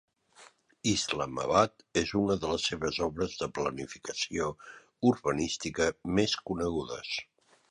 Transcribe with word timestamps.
Islamabad 0.91 1.83
és 2.01 2.13
una 2.21 2.37
de 2.45 2.49
les 2.53 2.65
seves 2.71 2.97
obres 3.09 3.37
de 3.43 3.51
planificació 3.61 4.49
urbanística 5.11 5.91
més 6.21 6.39
conegudes. 6.51 7.17